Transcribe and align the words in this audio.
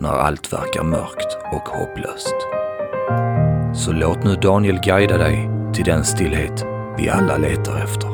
när 0.00 0.10
allt 0.10 0.52
verkar 0.52 0.82
mörkt 0.82 1.38
och 1.52 1.68
hopplöst. 1.68 2.34
Så 3.74 3.92
låt 3.92 4.24
nu 4.24 4.34
Daniel 4.34 4.80
guida 4.80 5.18
dig 5.18 5.50
till 5.74 5.84
den 5.84 6.04
stillhet 6.04 6.64
vi 6.98 7.08
alla 7.08 7.36
letar 7.36 7.84
efter. 7.84 8.08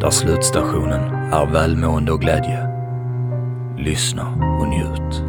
Där 0.00 0.10
slutstationen 0.10 1.14
är 1.32 1.46
välmående 1.46 2.12
och 2.12 2.20
glädje. 2.20 2.68
Lyssna 3.78 4.26
och 4.60 4.68
njut. 4.68 5.22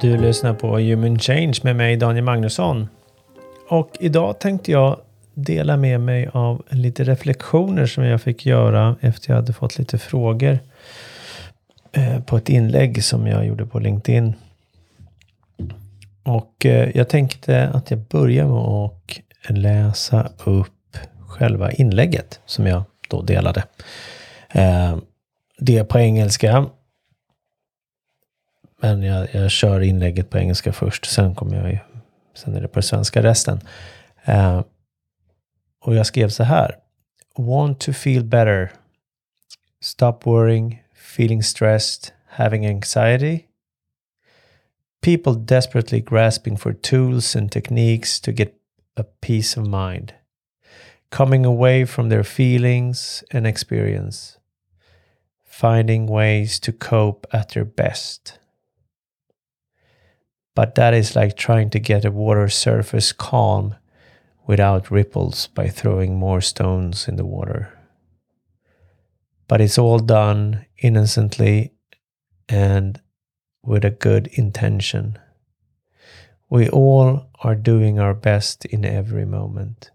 Du 0.00 0.16
lyssnar 0.16 0.54
på 0.54 0.78
Human 0.78 1.18
Change 1.18 1.54
med 1.62 1.76
mig 1.76 1.96
Daniel 1.96 2.24
Magnusson. 2.24 2.88
Och 3.68 3.96
idag 4.00 4.38
tänkte 4.38 4.72
jag 4.72 5.00
dela 5.34 5.76
med 5.76 6.00
mig 6.00 6.28
av 6.32 6.62
lite 6.70 7.04
reflektioner 7.04 7.86
som 7.86 8.04
jag 8.04 8.22
fick 8.22 8.46
göra 8.46 8.96
efter 9.00 9.30
jag 9.30 9.36
hade 9.36 9.52
fått 9.52 9.78
lite 9.78 9.98
frågor 9.98 10.58
eh, 11.92 12.20
på 12.20 12.36
ett 12.36 12.48
inlägg 12.48 13.04
som 13.04 13.26
jag 13.26 13.46
gjorde 13.46 13.66
på 13.66 13.78
LinkedIn. 13.78 14.34
Och 16.22 16.66
eh, 16.66 16.90
jag 16.94 17.08
tänkte 17.08 17.68
att 17.68 17.90
jag 17.90 18.00
börjar 18.00 18.46
med 18.46 18.58
att 18.58 19.58
läsa 19.58 20.28
upp 20.44 20.96
själva 21.28 21.72
inlägget 21.72 22.40
som 22.46 22.66
jag 22.66 22.82
då 23.08 23.22
delade. 23.22 23.64
Eh, 24.50 24.96
det 25.58 25.78
är 25.78 25.84
på 25.84 25.98
engelska 25.98 26.66
men 28.80 29.02
jag, 29.02 29.28
jag 29.34 29.50
kör 29.50 29.80
inlägget 29.80 30.30
på 30.30 30.38
engelska 30.38 30.72
först, 30.72 31.06
sen 31.06 31.34
kommer 31.34 31.56
jag 31.56 31.70
ju 31.70 31.78
sen 32.38 32.54
är 32.54 32.60
det 32.60 32.68
på 32.68 32.82
svenska 32.82 33.22
resten. 33.22 33.60
Uh, 34.28 34.62
och 35.80 35.94
jag 35.94 36.06
skrev 36.06 36.28
så 36.28 36.42
här. 36.42 36.76
Want 37.36 37.80
to 37.80 37.92
feel 37.92 38.24
better. 38.24 38.72
Stop 39.80 40.26
worrying, 40.26 40.82
feeling 41.16 41.42
stressed, 41.42 42.12
having 42.26 42.66
anxiety. 42.66 43.44
People 45.00 45.34
desperately 45.34 46.00
grasping 46.00 46.56
for 46.56 46.72
tools 46.72 47.36
and 47.36 47.52
techniques 47.52 48.20
to 48.20 48.32
get 48.32 48.54
a 48.96 49.04
peace 49.20 49.60
of 49.60 49.66
mind. 49.66 50.12
Coming 51.10 51.46
away 51.46 51.86
from 51.86 52.08
their 52.08 52.24
feelings 52.24 53.24
and 53.32 53.46
experience. 53.46 54.38
Finding 55.44 56.06
ways 56.06 56.60
to 56.60 56.72
cope 56.72 57.26
at 57.32 57.48
their 57.48 57.64
best. 57.64 58.38
But 60.58 60.74
that 60.74 60.92
is 60.92 61.14
like 61.14 61.36
trying 61.36 61.70
to 61.70 61.78
get 61.78 62.04
a 62.04 62.10
water 62.10 62.48
surface 62.48 63.12
calm 63.12 63.76
without 64.44 64.90
ripples 64.90 65.46
by 65.46 65.68
throwing 65.68 66.16
more 66.16 66.40
stones 66.40 67.06
in 67.06 67.14
the 67.14 67.24
water. 67.24 67.78
But 69.46 69.60
it's 69.60 69.78
all 69.78 70.00
done 70.00 70.66
innocently 70.78 71.74
and 72.48 73.00
with 73.62 73.84
a 73.84 73.92
good 73.92 74.26
intention. 74.32 75.16
We 76.50 76.68
all 76.68 77.28
are 77.44 77.54
doing 77.54 78.00
our 78.00 78.14
best 78.14 78.64
in 78.64 78.84
every 78.84 79.26
moment. 79.26 79.92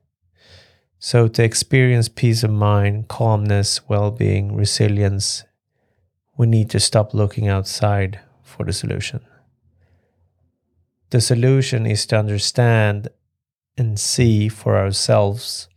So, 0.97 1.28
to 1.28 1.44
experience 1.44 2.07
peace 2.07 2.41
of 2.41 2.51
mind, 2.51 3.09
calmness, 3.09 3.90
well 3.90 4.12
being, 4.12 4.56
resilience, 4.56 5.44
we 6.38 6.47
need 6.47 6.69
to 6.69 6.80
stop 6.80 7.13
looking 7.13 7.50
outside 7.50 8.22
for 8.44 8.63
the 8.63 8.72
solution. 8.72 9.25
The 11.13 11.22
solution 11.22 11.85
is 11.85 12.07
to 12.07 12.18
understand 12.18 13.07
and 13.78 14.00
see 14.00 14.50
for 14.50 14.75
ourselves 14.75 15.69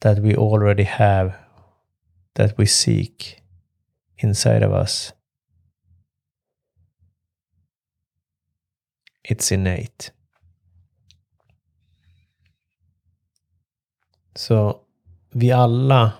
that 0.00 0.20
we 0.20 0.34
already 0.34 0.84
have, 0.84 1.34
that 2.34 2.56
we 2.56 2.64
seek 2.64 3.42
inside 4.16 4.62
of 4.62 4.72
us. 4.72 5.12
It's 9.22 9.52
innate. 9.52 10.12
Så 14.34 14.80
vi 15.30 15.52
alla 15.52 16.12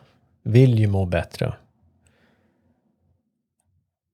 vill 0.42 0.78
ju 0.78 0.86
må 0.86 1.06
bättre. 1.06 1.54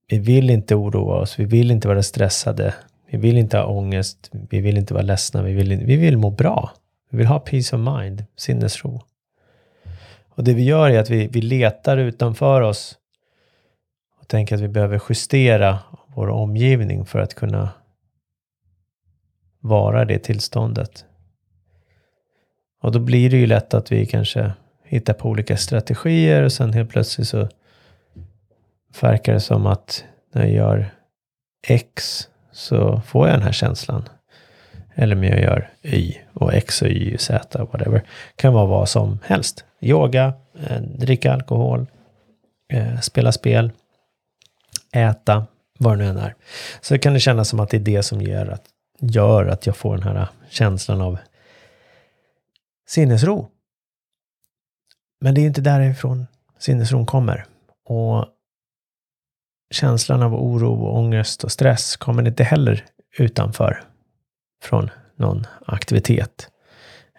Vi 0.07 0.19
vill 0.19 0.49
inte 0.49 0.75
oroa 0.75 1.19
oss, 1.19 1.39
vi 1.39 1.45
vill 1.45 1.71
inte 1.71 1.87
vara 1.87 2.03
stressade, 2.03 2.73
vi 3.11 3.17
vill 3.17 3.37
inte 3.37 3.57
ha 3.57 3.65
ångest, 3.65 4.29
vi 4.31 4.61
vill 4.61 4.77
inte 4.77 4.93
vara 4.93 5.03
ledsna, 5.03 5.41
vi 5.41 5.53
vill, 5.53 5.85
vi 5.85 5.95
vill 5.95 6.17
må 6.17 6.29
bra. 6.29 6.71
Vi 7.09 7.17
vill 7.17 7.27
ha 7.27 7.39
peace 7.39 7.75
of 7.75 7.99
mind, 7.99 8.25
sinnesro. 8.35 9.01
Och 10.29 10.43
det 10.43 10.53
vi 10.53 10.63
gör 10.63 10.89
är 10.89 10.99
att 10.99 11.09
vi, 11.09 11.27
vi 11.27 11.41
letar 11.41 11.97
utanför 11.97 12.61
oss 12.61 12.97
och 14.19 14.27
tänker 14.27 14.55
att 14.55 14.61
vi 14.61 14.67
behöver 14.67 15.01
justera 15.09 15.79
vår 16.07 16.27
omgivning 16.27 17.05
för 17.05 17.19
att 17.19 17.33
kunna 17.33 17.69
vara 19.59 20.05
det 20.05 20.19
tillståndet. 20.19 21.05
Och 22.81 22.91
då 22.91 22.99
blir 22.99 23.29
det 23.29 23.37
ju 23.37 23.47
lätt 23.47 23.73
att 23.73 23.91
vi 23.91 24.05
kanske 24.05 24.53
hittar 24.83 25.13
på 25.13 25.29
olika 25.29 25.57
strategier 25.57 26.43
och 26.43 26.51
sen 26.51 26.73
helt 26.73 26.89
plötsligt 26.89 27.27
så 27.27 27.49
verkar 29.01 29.33
det 29.33 29.39
som 29.39 29.65
att 29.65 30.03
när 30.33 30.45
jag 30.45 30.53
gör 30.53 30.93
X 31.67 32.27
så 32.51 33.01
får 33.05 33.27
jag 33.27 33.37
den 33.37 33.45
här 33.45 33.51
känslan. 33.51 34.09
Eller 34.95 35.15
om 35.15 35.23
jag 35.23 35.41
gör 35.41 35.69
Y 35.81 36.17
och 36.33 36.53
X 36.53 36.81
och 36.81 36.87
Y, 36.87 37.15
och 37.15 37.21
Z, 37.21 37.65
whatever. 37.71 38.03
Kan 38.35 38.53
vara 38.53 38.65
vad 38.65 38.89
som 38.89 39.19
helst. 39.23 39.65
Yoga, 39.81 40.33
eh, 40.67 40.81
dricka 40.81 41.33
alkohol, 41.33 41.85
eh, 42.73 42.99
spela 42.99 43.31
spel, 43.31 43.71
äta, 44.93 45.45
vad 45.79 45.97
det 45.97 46.03
nu 46.03 46.09
än 46.09 46.17
är. 46.17 46.35
Så 46.81 46.99
kan 46.99 47.13
det 47.13 47.19
kännas 47.19 47.49
som 47.49 47.59
att 47.59 47.69
det 47.69 47.77
är 47.77 47.81
det 47.81 48.03
som 48.03 48.21
gör 48.21 48.47
att, 48.47 48.63
gör 48.99 49.45
att 49.45 49.65
jag 49.65 49.77
får 49.77 49.97
den 49.97 50.03
här 50.03 50.27
känslan 50.49 51.01
av 51.01 51.17
sinnesro. 52.87 53.47
Men 55.21 55.35
det 55.35 55.41
är 55.41 55.45
inte 55.45 55.61
därifrån 55.61 56.27
sinnesron 56.59 57.05
kommer. 57.05 57.45
Och 57.85 58.25
känslan 59.71 60.23
av 60.23 60.35
oro, 60.35 60.73
och 60.73 60.97
ångest 60.97 61.43
och 61.43 61.51
stress 61.51 61.97
kommer 61.97 62.27
inte 62.27 62.43
heller 62.43 62.85
utanför 63.17 63.83
från 64.63 64.89
någon 65.15 65.47
aktivitet 65.65 66.49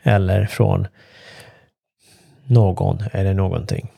eller 0.02 0.46
från 0.46 0.86
någon 2.44 3.02
eller 3.12 3.34
någonting. 3.34 3.92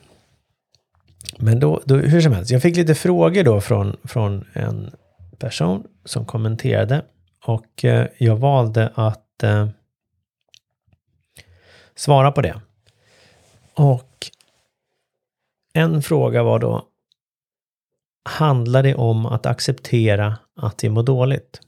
Men 1.37 1.59
då, 1.59 1.81
då, 1.85 1.95
hur 1.95 2.21
som 2.21 2.33
helst, 2.33 2.51
jag 2.51 2.61
fick 2.61 2.75
lite 2.75 2.95
frågor 2.95 3.43
då 3.43 3.61
från, 3.61 3.97
från 4.03 4.45
en 4.53 4.91
person 5.37 5.87
som 6.05 6.25
kommenterade 6.25 7.05
och 7.45 7.85
eh, 7.85 8.07
jag 8.17 8.35
valde 8.35 8.91
att 8.95 9.43
eh, 9.43 9.67
svara 11.95 12.31
på 12.31 12.41
det. 12.41 12.61
Och 13.73 14.31
en 15.73 16.01
fråga 16.01 16.43
var 16.43 16.59
då, 16.59 16.85
handlar 18.25 18.83
det 18.83 18.95
om 18.95 19.25
att 19.25 19.45
acceptera 19.45 20.37
att 20.55 20.83
vi 20.83 20.89
mår 20.89 21.03
dåligt? 21.03 21.61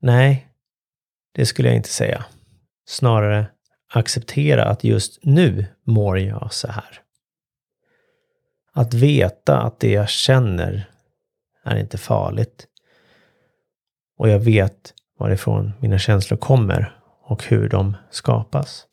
Nej, 0.00 0.48
det 1.32 1.46
skulle 1.46 1.68
jag 1.68 1.76
inte 1.76 1.88
säga. 1.88 2.24
Snarare 2.86 3.46
acceptera 3.92 4.64
att 4.64 4.84
just 4.84 5.18
nu 5.24 5.66
mår 5.84 6.18
jag 6.18 6.52
så 6.52 6.68
här. 6.68 7.02
Att 8.72 8.94
veta 8.94 9.60
att 9.60 9.80
det 9.80 9.92
jag 9.92 10.08
känner 10.08 10.90
är 11.64 11.76
inte 11.76 11.98
farligt. 11.98 12.66
Och 14.16 14.28
jag 14.28 14.38
vet 14.38 14.94
varifrån 15.18 15.72
mina 15.80 15.98
känslor 15.98 16.38
kommer 16.38 16.96
och 17.22 17.44
hur 17.44 17.68
de 17.68 17.96
skapas 18.10 18.86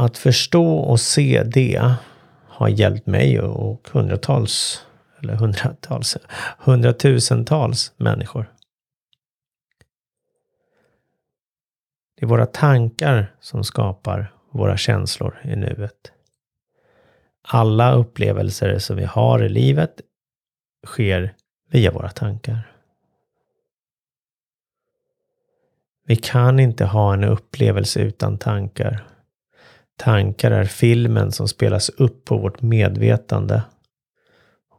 att 0.00 0.18
förstå 0.18 0.78
och 0.78 1.00
se 1.00 1.42
det 1.42 1.94
har 2.48 2.68
hjälpt 2.68 3.06
mig 3.06 3.40
och 3.40 3.88
hundratals, 3.92 4.86
eller 5.18 5.34
hundratals, 5.34 6.16
hundratusentals 6.58 7.92
människor. 7.96 8.52
Det 12.16 12.24
är 12.24 12.28
våra 12.28 12.46
tankar 12.46 13.34
som 13.40 13.64
skapar 13.64 14.32
våra 14.50 14.76
känslor 14.76 15.40
i 15.44 15.56
nuet. 15.56 16.12
Alla 17.42 17.92
upplevelser 17.92 18.78
som 18.78 18.96
vi 18.96 19.04
har 19.04 19.44
i 19.44 19.48
livet 19.48 20.00
sker 20.86 21.34
via 21.70 21.90
våra 21.90 22.08
tankar. 22.10 22.72
Vi 26.06 26.16
kan 26.16 26.60
inte 26.60 26.84
ha 26.84 27.14
en 27.14 27.24
upplevelse 27.24 28.00
utan 28.00 28.38
tankar. 28.38 29.09
Tankar 30.00 30.50
är 30.50 30.64
filmen 30.64 31.32
som 31.32 31.48
spelas 31.48 31.88
upp 31.88 32.24
på 32.24 32.38
vårt 32.38 32.62
medvetande. 32.62 33.62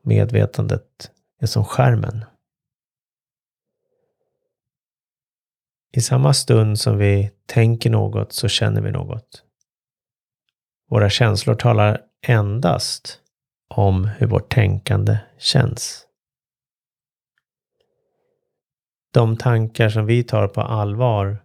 Medvetandet 0.03 1.12
är 1.39 1.45
som 1.47 1.65
skärmen. 1.65 2.25
I 5.94 6.01
samma 6.01 6.33
stund 6.33 6.79
som 6.79 6.97
vi 6.97 7.31
tänker 7.45 7.89
något 7.89 8.33
så 8.33 8.47
känner 8.47 8.81
vi 8.81 8.91
något. 8.91 9.44
Våra 10.89 11.09
känslor 11.09 11.56
talar 11.56 12.01
endast 12.27 13.19
om 13.68 14.06
hur 14.06 14.27
vårt 14.27 14.53
tänkande 14.53 15.18
känns. 15.38 16.07
De 19.13 19.38
tankar 19.38 19.89
som 19.89 20.06
vi 20.06 20.23
tar 20.23 20.47
på 20.47 20.62
allvar 20.62 21.38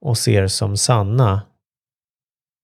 och 0.00 0.18
ser 0.18 0.46
som 0.46 0.76
sanna 0.76 1.42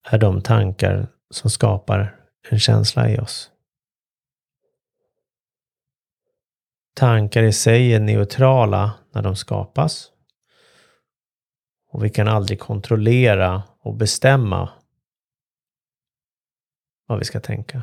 är 0.05 0.19
de 0.19 0.43
tankar 0.43 1.09
som 1.31 1.51
skapar 1.51 2.21
en 2.51 2.59
känsla 2.59 3.11
i 3.11 3.19
oss. 3.19 3.51
Tankar 6.95 7.43
i 7.43 7.53
sig 7.53 7.95
är 7.95 8.01
neutrala 8.01 8.93
när 9.13 9.23
de 9.23 9.37
skapas. 9.37 10.09
Och 11.89 12.05
vi 12.05 12.11
kan 12.11 12.29
aldrig 12.29 12.61
kontrollera 12.61 13.63
och 13.81 13.95
bestämma 13.95 14.69
vad 17.07 17.19
vi 17.19 17.25
ska 17.25 17.41
tänka. 17.41 17.83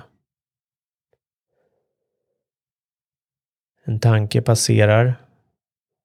En 3.83 3.99
tanke 3.99 4.41
passerar 4.41 5.15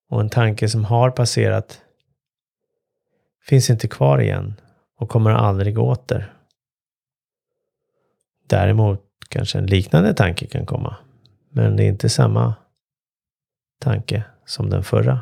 och 0.09 0.21
en 0.21 0.31
tanke 0.31 0.69
som 0.69 0.85
har 0.85 1.11
passerat 1.11 1.83
finns 3.41 3.71
inte 3.71 3.89
kvar 3.89 4.21
igen 4.21 4.61
och 4.97 5.09
kommer 5.09 5.31
aldrig 5.31 5.79
åter. 5.79 6.35
Däremot 8.47 9.01
kanske 9.29 9.59
en 9.59 9.67
liknande 9.67 10.15
tanke 10.15 10.47
kan 10.47 10.67
komma. 10.67 10.97
Men 11.51 11.77
det 11.77 11.85
är 11.85 11.89
inte 11.89 12.09
samma 12.09 12.55
tanke 13.81 14.25
som 14.45 14.71
den 14.71 14.85
förra. 14.85 15.21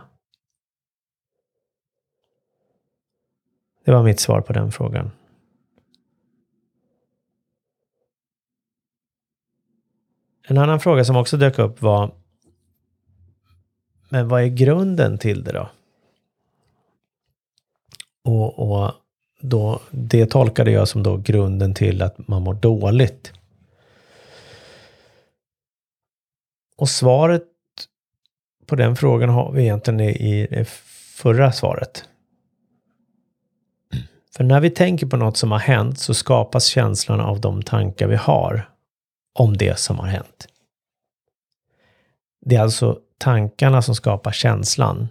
Det 3.85 3.93
var 3.93 4.03
mitt 4.03 4.21
svar 4.21 4.41
på 4.41 4.53
den 4.53 4.73
frågan. 4.73 5.11
En 10.43 10.59
annan 10.59 10.81
fråga 10.81 11.05
som 11.05 11.17
också 11.17 11.37
dök 11.37 11.59
upp 11.59 11.83
var 11.83 12.15
Men 14.13 14.29
vad 14.29 14.43
är 14.43 14.47
grunden 14.47 15.19
till 15.19 15.45
det 15.45 15.53
då? 15.53 15.71
Och, 18.25 18.59
och 18.59 18.93
då, 19.43 19.81
det 19.91 20.27
tolkade 20.27 20.71
jag 20.71 20.89
som 20.89 21.03
då 21.03 21.17
grunden 21.17 21.75
till 21.75 22.03
att 22.03 22.29
man 22.29 22.43
mår 22.43 22.55
dåligt. 22.55 23.33
Och 26.77 26.89
svaret 26.89 27.43
på 28.67 28.77
den 28.77 28.97
frågan 28.97 29.29
har 29.29 29.53
vi 29.53 29.63
egentligen 29.63 30.01
i 30.01 30.47
det 30.51 30.69
förra 31.15 31.53
svaret. 31.53 32.05
För 34.37 34.45
när 34.45 34.61
vi 34.61 34.71
tänker 34.71 35.07
på 35.07 35.17
något 35.17 35.37
som 35.37 35.53
har 35.53 35.59
hänt 35.59 35.99
så 35.99 36.15
skapas 36.15 36.65
känslan 36.65 37.21
av 37.21 37.41
de 37.41 37.63
tankar 37.63 38.07
vi 38.07 38.17
har 38.17 38.71
om 39.33 39.57
det 39.57 39.79
som 39.79 39.99
har 39.99 40.07
hänt. 40.07 40.49
Det 42.41 42.57
är 42.57 42.61
alltså 42.61 42.99
tankarna 43.19 43.83
som 43.83 43.95
skapar 43.95 44.33
känslan. 44.33 45.09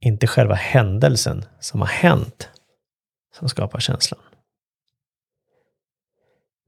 Inte 0.00 0.26
själva 0.26 0.54
händelsen 0.54 1.44
som 1.60 1.80
har 1.80 1.88
hänt 1.88 2.50
som 3.38 3.48
skapar 3.48 3.80
känslan. 3.80 4.20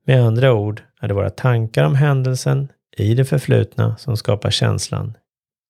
Med 0.05 0.23
andra 0.23 0.53
ord 0.53 0.83
är 1.01 1.09
det 1.09 1.15
våra 1.15 1.31
tankar 1.31 1.85
om 1.85 1.95
händelsen 1.95 2.73
i 2.97 3.15
det 3.15 3.25
förflutna 3.25 3.97
som 3.97 4.17
skapar 4.17 4.51
känslan 4.51 5.17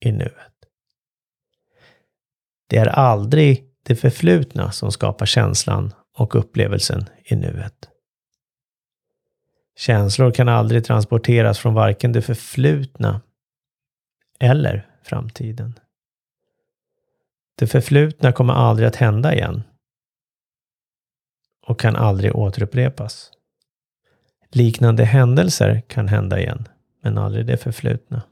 i 0.01 0.13
nuet. 0.13 0.55
Det 2.67 2.77
är 2.77 2.87
aldrig 2.87 3.65
det 3.83 3.97
förflutna 3.97 4.73
som 4.73 4.93
skapar 4.93 5.27
känslan 5.27 5.95
och 6.15 6.35
upplevelsen 6.35 7.05
i 7.25 7.37
nuet. 7.37 7.89
Känslor 9.77 10.31
kan 10.31 10.49
aldrig 10.49 10.85
transporteras 10.85 11.59
från 11.59 11.75
varken 11.75 12.13
det 12.13 12.23
förflutna 12.23 13.21
eller 14.41 14.91
framtiden. 15.03 15.79
Det 17.55 17.67
förflutna 17.67 18.33
kommer 18.33 18.55
aldrig 18.55 18.89
att 18.89 18.97
hända 18.97 19.35
igen 19.35 19.63
och 21.69 21.81
kan 21.81 21.97
aldrig 21.97 22.37
återupprepas. 22.37 23.31
Liknande 24.51 25.05
händelser 25.05 25.83
kan 25.89 26.09
hända 26.09 26.41
igen, 26.41 26.69
men 27.03 27.19
aldrig 27.19 27.47
det 27.47 27.57
förflutna. 27.57 28.23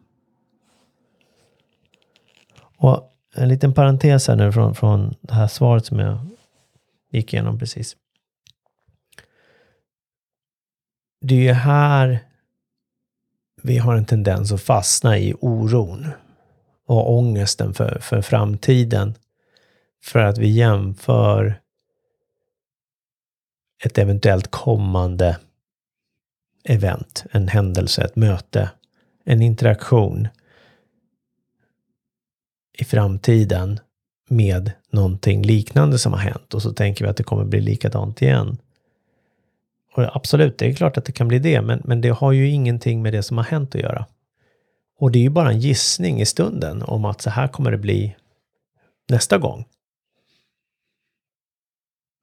Och 2.77 3.13
en 3.35 3.49
liten 3.49 3.75
parentes 3.75 4.29
här 4.29 4.37
nu 4.37 4.53
från, 4.53 4.75
från 4.75 5.15
det 5.21 5.35
här 5.35 5.47
svaret 5.47 5.87
som 5.87 5.99
jag 5.99 6.19
gick 7.13 7.33
igenom 7.33 7.59
precis. 7.59 7.97
Det 11.21 11.35
är 11.35 11.43
ju 11.43 11.53
här 11.53 12.19
vi 13.63 13.79
har 13.79 13.97
en 13.97 14.05
tendens 14.05 14.53
att 14.53 14.63
fastna 14.63 15.19
i 15.19 15.35
oron 15.41 16.07
och 16.87 17.13
ångesten 17.13 17.75
för, 17.75 17.99
för 18.01 18.23
framtiden. 18.23 19.15
För 20.05 20.19
att 20.19 20.39
vi 20.39 20.49
jämför 20.49 21.61
ett 23.85 23.99
eventuellt 23.99 24.51
kommande 24.51 25.39
event, 26.65 27.25
en 27.31 27.49
händelse, 27.49 28.03
ett 28.03 28.17
möte, 28.17 28.71
en 29.25 29.43
interaktion 29.43 30.29
i 32.79 32.85
framtiden 32.85 33.81
med 34.29 34.73
någonting 34.91 35.43
liknande 35.43 35.99
som 35.99 36.13
har 36.13 36.21
hänt 36.21 36.55
och 36.55 36.63
så 36.63 36.73
tänker 36.73 37.05
vi 37.05 37.11
att 37.11 37.17
det 37.17 37.23
kommer 37.23 37.45
bli 37.45 37.61
likadant 37.61 38.23
igen. 38.23 38.59
Och 39.93 40.17
absolut, 40.17 40.59
det 40.59 40.67
är 40.67 40.75
klart 40.75 40.97
att 40.97 41.05
det 41.05 41.13
kan 41.13 41.29
bli 41.29 41.39
det, 41.39 41.63
men, 41.63 41.83
men 41.85 42.01
det 42.01 42.09
har 42.09 42.33
ju 42.33 42.49
ingenting 42.49 43.03
med 43.03 43.13
det 43.13 43.23
som 43.23 43.37
har 43.37 43.45
hänt 43.45 43.75
att 43.75 43.81
göra. 43.81 44.07
Och 44.99 45.11
det 45.11 45.19
är 45.19 45.23
ju 45.23 45.31
bara 45.31 45.51
en 45.51 45.61
gissning 45.61 46.21
i 46.21 46.27
stunden 46.27 46.83
om 46.83 47.05
att 47.05 47.21
så 47.21 47.31
här 47.31 47.49
kommer 47.49 47.71
det 47.71 47.79
bli 47.79 48.17
nästa 49.09 49.39
gång. 49.39 49.65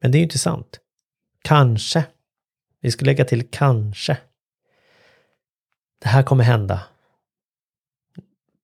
Men 0.01 0.11
det 0.11 0.17
är 0.17 0.19
ju 0.19 0.23
inte 0.23 0.39
sant. 0.39 0.79
Kanske. 1.43 2.05
Vi 2.79 2.91
ska 2.91 3.05
lägga 3.05 3.25
till 3.25 3.49
kanske. 3.49 4.17
Det 5.99 6.07
här 6.07 6.23
kommer 6.23 6.43
hända 6.43 6.83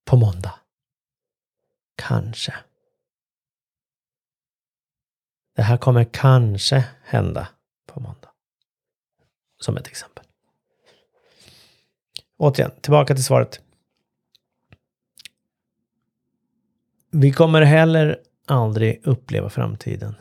på 0.04 0.16
måndag. 0.16 0.54
Kanske. 1.96 2.54
Det 5.56 5.62
här 5.62 5.76
kommer 5.76 6.04
kanske 6.04 6.84
hända 7.04 7.48
på 7.86 8.00
måndag. 8.00 8.30
Som 9.58 9.76
ett 9.76 9.86
exempel. 9.86 10.24
Återigen, 12.36 12.70
tillbaka 12.80 13.14
till 13.14 13.24
svaret. 13.24 13.60
Vi 17.10 17.32
kommer 17.32 17.62
heller 17.62 18.20
aldrig 18.46 19.06
uppleva 19.06 19.50
framtiden. 19.50 20.14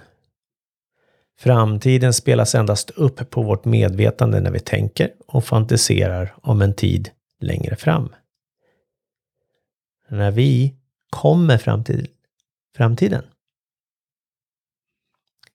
Framtiden 1.39 2.13
spelas 2.13 2.55
endast 2.55 2.89
upp 2.89 3.29
på 3.29 3.41
vårt 3.41 3.65
medvetande 3.65 4.39
när 4.39 4.51
vi 4.51 4.59
tänker 4.59 5.13
och 5.27 5.45
fantiserar 5.45 6.35
om 6.41 6.61
en 6.61 6.73
tid 6.73 7.09
längre 7.39 7.75
fram. 7.75 8.15
När 10.07 10.31
vi 10.31 10.75
kommer 11.09 11.57
fram 11.57 11.83
till 11.83 12.07
framtiden. 12.75 13.23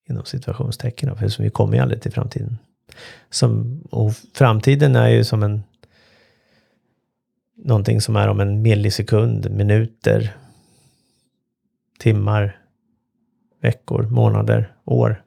Inom 0.08 0.24
situationstecken, 0.24 1.16
för 1.16 1.42
vi 1.42 1.50
kommer 1.50 1.74
ju 1.76 1.82
aldrig 1.82 2.02
till 2.02 2.12
framtiden. 2.12 2.58
Som, 3.30 3.80
och 3.90 4.12
framtiden 4.34 4.96
är 4.96 5.08
ju 5.08 5.24
som 5.24 5.42
en 5.42 5.62
någonting 7.56 8.00
som 8.00 8.16
är 8.16 8.28
om 8.28 8.40
en 8.40 8.62
millisekund, 8.62 9.50
minuter, 9.50 10.36
timmar, 11.98 12.60
veckor, 13.60 14.02
månader, 14.02 14.72
år 14.84 15.23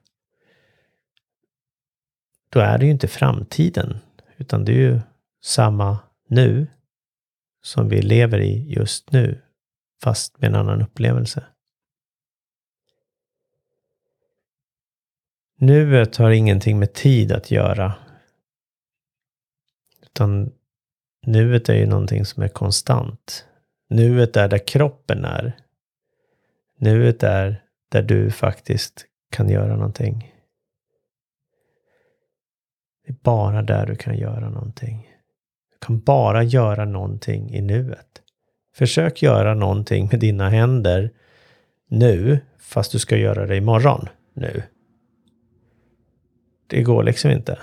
då 2.50 2.60
är 2.60 2.78
det 2.78 2.86
ju 2.86 2.92
inte 2.92 3.08
framtiden, 3.08 3.98
utan 4.38 4.66
det 4.66 4.72
är 4.72 4.76
ju 4.76 5.00
samma 5.44 6.00
nu 6.28 6.68
som 7.62 7.90
vi 7.90 8.02
lever 8.02 8.40
i 8.40 8.74
just 8.74 9.12
nu, 9.12 9.42
fast 10.04 10.40
med 10.40 10.48
en 10.48 10.56
annan 10.56 10.82
upplevelse. 10.82 11.44
Nuet 15.60 16.16
har 16.16 16.32
ingenting 16.32 16.80
med 16.80 16.94
tid 16.94 17.32
att 17.32 17.52
göra. 17.52 17.94
Utan 20.02 20.52
nuet 21.26 21.70
är 21.70 21.76
ju 21.76 21.86
någonting 21.86 22.26
som 22.26 22.44
är 22.44 22.48
konstant. 22.48 23.46
Nuet 23.90 24.38
är 24.38 24.48
där 24.48 24.68
kroppen 24.68 25.26
är. 25.26 25.58
Nuet 26.78 27.24
är 27.24 27.64
där 27.90 28.02
du 28.02 28.32
faktiskt 28.32 29.06
kan 29.32 29.50
göra 29.50 29.76
någonting. 29.76 30.37
Det 33.08 33.14
är 33.14 33.18
bara 33.24 33.62
där 33.62 33.86
du 33.86 33.96
kan 33.96 34.18
göra 34.18 34.50
någonting. 34.50 35.08
Du 35.72 35.86
kan 35.86 36.00
bara 36.00 36.44
göra 36.44 36.86
någonting 36.86 37.54
i 37.54 37.62
nuet. 37.62 38.22
Försök 38.76 39.22
göra 39.22 39.54
någonting 39.54 40.08
med 40.12 40.20
dina 40.20 40.50
händer 40.50 41.12
nu, 41.88 42.40
fast 42.60 42.92
du 42.92 43.00
ska 43.00 43.18
göra 43.18 43.46
det 43.46 43.58
imorgon 43.58 44.10
nu. 44.34 44.64
Det 46.68 46.84
går 46.84 47.04
liksom 47.04 47.32
inte. 47.32 47.60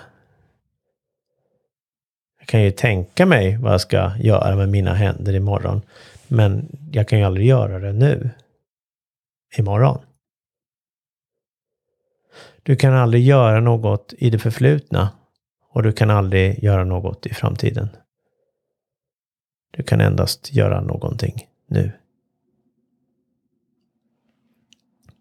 Jag 2.39 2.49
kan 2.49 2.63
ju 2.63 2.71
tänka 2.71 3.27
mig 3.27 3.57
vad 3.57 3.73
jag 3.73 3.81
ska 3.81 4.13
göra 4.19 4.57
med 4.57 4.69
mina 4.69 4.95
händer 4.95 5.35
imorgon. 5.35 5.83
Men 6.29 6.69
jag 6.93 7.09
kan 7.09 7.19
ju 7.19 7.25
aldrig 7.25 7.47
göra 7.47 7.79
det 7.79 7.93
nu. 7.93 8.31
Imorgon. 9.59 9.99
Du 12.63 12.77
kan 12.77 12.95
aldrig 12.95 13.25
göra 13.25 13.61
något 13.61 14.15
i 14.19 14.31
det 14.31 14.39
förflutna 14.39 15.11
och 15.75 15.83
du 15.83 15.93
kan 15.93 16.11
aldrig 16.11 16.65
göra 16.65 16.85
något 16.85 17.27
i 17.27 17.35
framtiden. 17.35 17.89
Du 19.71 19.83
kan 19.83 20.01
endast 20.01 20.53
göra 20.53 20.81
någonting 20.81 21.49
nu. 21.67 21.93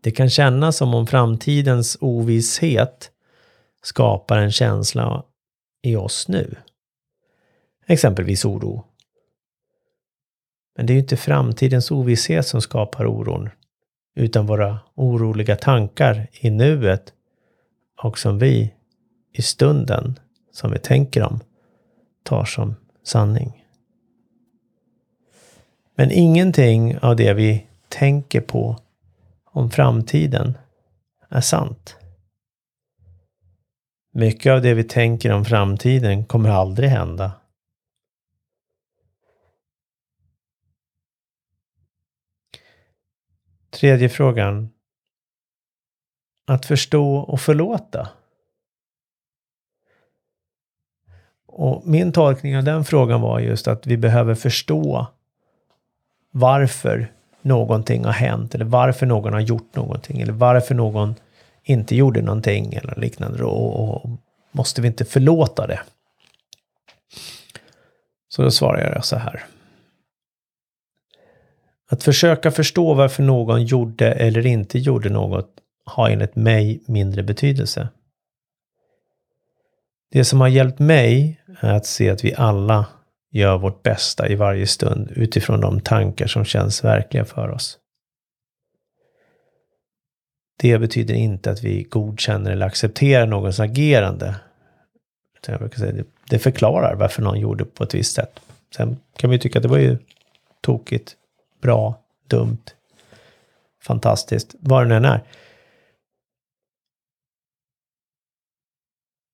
Det 0.02 0.12
kan 0.12 0.30
kännas 0.30 0.78
som 0.78 0.94
om 0.94 1.08
framtidens 1.08 1.98
ovisshet 2.02 3.12
skapar 3.84 4.38
en 4.38 4.52
känsla 4.52 5.24
i 5.82 5.96
oss 5.96 6.28
nu. 6.28 6.56
Exempelvis 7.88 8.46
oro. 8.46 8.86
Men 10.76 10.86
det 10.86 10.94
är 10.94 10.96
ju 10.96 11.02
inte 11.02 11.18
framtidens 11.18 11.92
ovisshet 11.92 12.48
som 12.48 12.62
skapar 12.62 13.06
oron, 13.06 13.50
utan 14.16 14.46
våra 14.46 14.80
oroliga 14.96 15.56
tankar 15.56 16.28
i 16.32 16.50
nuet 16.50 17.14
och 18.02 18.20
som 18.20 18.40
vi 18.40 18.74
i 19.32 19.42
stunden 19.42 20.20
som 20.54 20.72
vi 20.72 20.80
tänker 20.80 21.24
om 21.24 21.40
tar 22.24 22.46
som 22.46 22.76
sanning. 23.04 23.66
Men 25.96 26.12
ingenting 26.12 26.98
av 26.98 27.16
det 27.16 27.34
vi 27.34 27.68
tänker 27.90 28.42
på 28.42 28.80
om 29.44 29.72
framtiden 29.72 30.58
är 31.30 31.42
sant. 31.42 31.98
Mycket 34.14 34.52
av 34.52 34.62
det 34.62 34.74
vi 34.74 34.84
tänker 34.84 35.32
om 35.32 35.46
framtiden 35.46 36.26
kommer 36.26 36.50
aldrig 36.50 36.90
hända. 36.90 37.32
Tredje 43.70 44.10
frågan. 44.10 44.70
Att 46.48 46.66
förstå 46.66 47.16
och 47.16 47.42
förlåta. 47.42 48.10
Och 51.56 51.88
min 51.88 52.12
tolkning 52.12 52.58
av 52.58 52.64
den 52.64 52.86
frågan 52.86 53.22
var 53.22 53.40
just 53.40 53.68
att 53.68 53.88
vi 53.88 53.98
behöver 53.98 54.36
förstå 54.36 55.08
varför 56.32 57.12
någonting 57.42 58.06
har 58.06 58.12
hänt 58.12 58.56
eller 58.56 58.66
varför 58.66 59.06
någon 59.06 59.34
har 59.34 59.40
gjort 59.40 59.76
någonting 59.76 60.22
eller 60.22 60.34
varför 60.34 60.76
någon 60.76 61.16
inte 61.64 61.96
gjorde 61.96 62.22
någonting 62.22 62.74
eller 62.74 62.96
liknande. 62.96 63.44
Och, 63.44 63.96
och 63.96 64.10
måste 64.52 64.82
vi 64.82 64.88
inte 64.88 65.06
förlåta 65.06 65.68
det? 65.68 65.80
Så 68.30 68.42
då 68.42 68.52
svarar 68.52 68.94
jag 68.94 69.06
så 69.06 69.16
här. 69.16 69.44
Att 71.90 72.04
försöka 72.04 72.52
förstå 72.52 72.94
varför 72.94 73.24
någon 73.24 73.64
gjorde 73.64 74.12
eller 74.12 74.46
inte 74.46 74.80
gjorde 74.80 75.10
något 75.10 75.50
har 75.86 76.10
enligt 76.10 76.36
mig 76.36 76.84
mindre 76.86 77.24
betydelse. 77.24 77.88
Det 80.14 80.26
som 80.26 80.42
har 80.42 80.48
hjälpt 80.48 80.80
mig 80.80 81.42
är 81.60 81.74
att 81.74 81.86
se 81.86 82.10
att 82.10 82.24
vi 82.24 82.34
alla 82.36 82.86
gör 83.32 83.58
vårt 83.58 83.84
bästa 83.84 84.28
i 84.28 84.36
varje 84.36 84.68
stund 84.68 85.12
utifrån 85.16 85.62
de 85.62 85.80
tankar 85.80 86.28
som 86.28 86.46
känns 86.46 86.84
verkliga 86.84 87.26
för 87.26 87.50
oss. 87.50 87.78
Det 90.60 90.80
betyder 90.80 91.14
inte 91.14 91.52
att 91.52 91.64
vi 91.64 91.84
godkänner 91.84 92.52
eller 92.52 92.66
accepterar 92.66 93.28
någons 93.28 93.60
agerande. 93.60 94.36
Jag 95.48 95.60
brukar 95.60 95.78
säga, 95.78 96.04
det 96.30 96.40
förklarar 96.40 96.96
varför 96.96 97.22
någon 97.22 97.40
gjorde 97.40 97.66
på 97.66 97.84
ett 97.84 97.96
visst 97.96 98.16
sätt. 98.16 98.40
Sen 98.76 98.98
kan 99.18 99.30
vi 99.30 99.40
tycka 99.40 99.60
att 99.60 99.64
det 99.64 99.70
var 99.70 99.78
ju 99.78 99.98
tokigt, 100.62 101.16
bra, 101.62 102.00
dumt, 102.28 102.64
fantastiskt, 103.82 104.56
vad 104.60 104.90
det 104.90 104.96
än 104.96 105.06
är. 105.06 105.22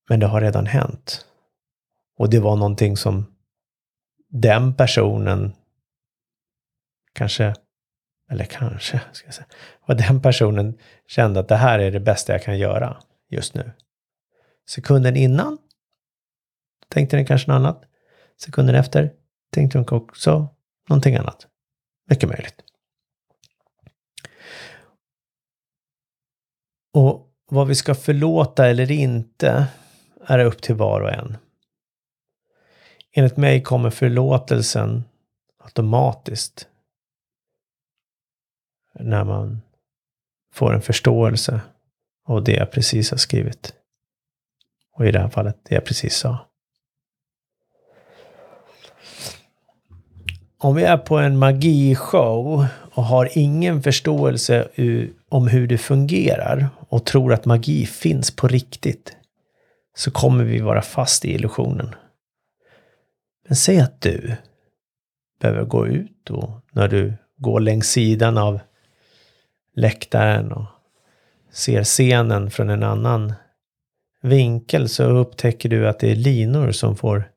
Men 0.09 0.19
det 0.19 0.27
har 0.27 0.41
redan 0.41 0.65
hänt. 0.65 1.25
Och 2.17 2.29
det 2.29 2.39
var 2.39 2.55
någonting 2.55 2.97
som 2.97 3.35
den 4.29 4.73
personen 4.73 5.53
kanske, 7.13 7.53
eller 8.31 8.45
kanske, 8.45 9.01
ska 9.11 9.27
jag 9.27 9.33
säga, 9.33 9.47
vad 9.85 9.97
den 9.97 10.21
personen 10.21 10.77
kände 11.07 11.39
att 11.39 11.47
det 11.47 11.55
här 11.55 11.79
är 11.79 11.91
det 11.91 11.99
bästa 11.99 12.33
jag 12.33 12.43
kan 12.43 12.59
göra 12.59 13.01
just 13.29 13.53
nu. 13.53 13.71
Sekunden 14.69 15.15
innan 15.15 15.57
tänkte 16.87 17.15
den 17.15 17.25
kanske 17.25 17.51
något 17.51 17.55
annat. 17.55 17.83
Sekunden 18.37 18.75
efter 18.75 19.13
tänkte 19.51 19.77
den 19.77 19.87
också 19.89 20.55
någonting 20.89 21.15
annat. 21.15 21.47
Mycket 22.09 22.29
möjligt. 22.29 22.63
Och 26.93 27.33
vad 27.49 27.67
vi 27.67 27.75
ska 27.75 27.95
förlåta 27.95 28.67
eller 28.67 28.91
inte 28.91 29.67
är 30.29 30.39
upp 30.39 30.61
till 30.61 30.75
var 30.75 31.01
och 31.01 31.13
en. 31.13 31.37
Enligt 33.11 33.37
mig 33.37 33.63
kommer 33.63 33.89
förlåtelsen 33.89 35.03
automatiskt 35.63 36.67
när 38.99 39.23
man 39.23 39.61
får 40.53 40.73
en 40.73 40.81
förståelse 40.81 41.61
av 42.25 42.43
det 42.43 42.51
jag 42.51 42.71
precis 42.71 43.11
har 43.11 43.17
skrivit. 43.17 43.73
Och 44.93 45.05
i 45.05 45.11
det 45.11 45.19
här 45.19 45.29
fallet, 45.29 45.57
det 45.63 45.75
jag 45.75 45.85
precis 45.85 46.15
sa. 46.15 46.37
Om 50.57 50.75
vi 50.75 50.83
är 50.83 50.97
på 50.97 51.17
en 51.17 51.37
magishow 51.37 52.65
och 52.91 53.03
har 53.03 53.29
ingen 53.37 53.83
förståelse 53.83 54.67
om 55.29 55.47
hur 55.47 55.67
det 55.67 55.77
fungerar 55.77 56.69
och 56.89 57.05
tror 57.05 57.33
att 57.33 57.45
magi 57.45 57.85
finns 57.85 58.35
på 58.35 58.47
riktigt 58.47 59.15
så 59.99 60.11
kommer 60.11 60.43
vi 60.43 60.59
vara 60.59 60.81
fast 60.81 61.25
i 61.25 61.33
illusionen. 61.33 61.95
Men 63.47 63.55
säg 63.55 63.79
att 63.79 64.01
du 64.01 64.35
behöver 65.39 65.65
gå 65.65 65.87
ut 65.87 66.29
och 66.29 66.49
när 66.71 66.87
du 66.87 67.13
går 67.37 67.59
längs 67.59 67.89
sidan 67.89 68.37
av 68.37 68.59
läktaren 69.75 70.51
och 70.51 70.65
ser 71.51 71.83
scenen 71.83 72.51
från 72.51 72.69
en 72.69 72.83
annan 72.83 73.33
vinkel 74.21 74.89
så 74.89 75.03
upptäcker 75.03 75.69
du 75.69 75.87
att 75.87 75.99
det 75.99 76.11
är 76.11 76.15
linor 76.15 76.71
som 76.71 76.95
får 76.95 77.31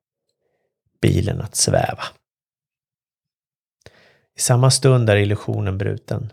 bilen 1.00 1.40
att 1.40 1.54
sväva. 1.54 2.04
I 4.36 4.40
samma 4.40 4.70
stund 4.70 5.10
är 5.10 5.16
illusionen 5.16 5.78
bruten. 5.78 6.32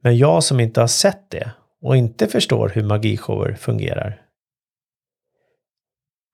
Men 0.00 0.18
jag 0.18 0.44
som 0.44 0.60
inte 0.60 0.80
har 0.80 0.88
sett 0.88 1.30
det 1.30 1.52
och 1.82 1.96
inte 1.96 2.26
förstår 2.26 2.68
hur 2.68 2.82
magishower 2.82 3.54
fungerar 3.54 4.26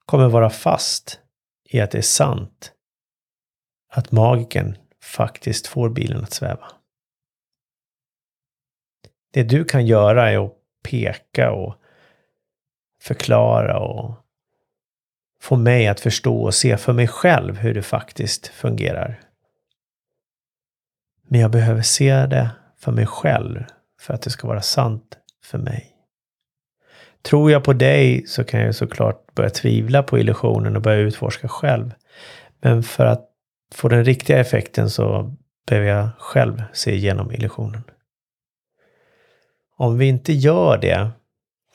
kommer 0.07 0.29
vara 0.29 0.51
fast 0.51 1.21
i 1.65 1.81
att 1.81 1.91
det 1.91 1.99
är 1.99 2.03
sant 2.03 2.73
att 3.89 4.13
magiken 4.13 4.77
faktiskt 5.03 5.67
får 5.67 5.91
bilen 5.91 6.23
att 6.23 6.33
sväva. 6.33 6.73
Det 9.31 9.43
du 9.43 9.65
kan 9.65 9.87
göra 9.87 10.31
är 10.31 10.47
att 10.47 10.55
peka 10.83 11.53
och 11.53 11.75
förklara 13.01 13.79
och 13.79 14.15
få 15.41 15.57
mig 15.57 15.89
att 15.89 16.01
förstå 16.01 16.43
och 16.43 16.55
se 16.55 16.77
för 16.77 16.93
mig 16.93 17.09
själv 17.09 17.57
hur 17.57 17.75
det 17.75 17.83
faktiskt 17.83 18.47
fungerar. 18.47 19.21
Men 21.23 21.41
jag 21.41 21.51
behöver 21.51 21.83
se 21.83 22.27
det 22.27 22.51
för 22.77 22.93
mig 22.93 23.07
själv 23.07 23.65
för 24.01 24.15
att 24.15 24.23
det 24.23 24.31
ska 24.31 24.49
vara 24.49 24.63
sant 24.63 25.19
för 25.45 25.59
mig. 25.59 25.89
Tror 27.23 27.51
jag 27.51 27.65
på 27.65 27.73
dig 27.73 28.27
så 28.27 28.45
kan 28.45 28.61
jag 28.61 28.75
såklart 28.75 29.35
börja 29.35 29.51
tvivla 29.51 30.03
på 30.03 30.19
illusionen 30.19 30.77
och 30.77 30.83
börja 30.83 30.99
utforska 30.99 31.49
själv. 31.49 31.91
Men 32.61 32.83
för 32.83 33.07
att 33.07 33.29
få 33.75 33.89
den 33.89 34.05
riktiga 34.05 34.39
effekten 34.39 34.91
så 34.91 35.35
behöver 35.67 35.89
jag 35.89 36.09
själv 36.19 36.63
se 36.73 36.95
igenom 36.95 37.33
illusionen. 37.33 37.83
Om 39.77 39.99
vi 39.99 40.07
inte 40.07 40.33
gör 40.33 40.79
det, 40.79 41.11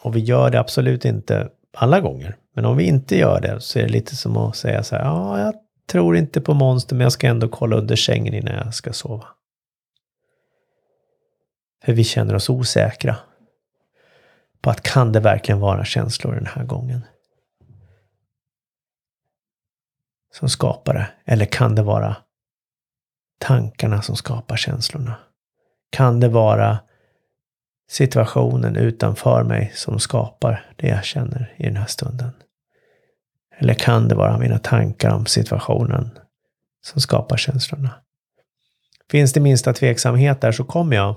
och 0.02 0.16
vi 0.16 0.20
gör 0.20 0.50
det 0.50 0.60
absolut 0.60 1.06
inte 1.06 1.50
alla 1.74 2.00
gånger, 2.00 2.36
men 2.56 2.66
om 2.66 2.78
vi 2.78 2.84
inte 2.84 3.18
gör 3.18 3.42
det 3.42 3.62
så 3.62 3.80
är 3.80 3.84
det 3.84 3.90
lite 3.90 4.16
som 4.16 4.38
att 4.38 4.56
säga 4.56 4.84
så 4.84 4.96
här, 4.96 5.04
ja, 5.04 5.40
jag 5.40 5.54
tror 5.92 6.18
inte 6.18 6.42
på 6.42 6.54
monster, 6.54 6.96
men 6.96 7.04
jag 7.04 7.12
ska 7.12 7.28
ändå 7.28 7.48
kolla 7.48 7.76
under 7.76 7.96
sängen 7.96 8.34
innan 8.34 8.56
jag 8.56 8.74
ska 8.74 8.94
sova. 8.94 9.28
För 11.86 11.94
vi 11.94 12.04
känner 12.04 12.36
oss 12.36 12.50
osäkra 12.50 13.16
på 14.62 14.70
att 14.70 14.82
kan 14.82 15.12
det 15.12 15.20
verkligen 15.20 15.60
vara 15.60 15.86
känslor 15.86 16.34
den 16.36 16.46
här 16.46 16.64
gången? 16.64 17.02
Som 20.34 20.50
skapar 20.50 20.94
det? 20.94 21.08
Eller 21.26 21.46
kan 21.46 21.76
det 21.76 21.84
vara 21.84 22.16
tankarna 23.40 24.02
som 24.02 24.16
skapar 24.16 24.58
känslorna? 24.58 25.16
Kan 25.90 26.20
det 26.20 26.28
vara 26.28 26.80
situationen 27.90 28.76
utanför 28.76 29.44
mig 29.44 29.72
som 29.76 30.00
skapar 30.00 30.66
det 30.76 30.88
jag 30.88 31.04
känner 31.04 31.54
i 31.58 31.64
den 31.64 31.78
här 31.78 31.86
stunden? 31.86 32.32
Eller 33.58 33.74
kan 33.74 34.08
det 34.08 34.16
vara 34.16 34.38
mina 34.38 34.60
tankar 34.60 35.10
om 35.10 35.26
situationen 35.26 36.20
som 36.82 37.02
skapar 37.02 37.38
känslorna? 37.38 37.90
Finns 39.12 39.34
det 39.34 39.40
minsta 39.40 39.74
tveksamhet 39.74 40.42
där 40.42 40.52
så 40.52 40.64
kommer 40.64 40.96
jag 40.96 41.16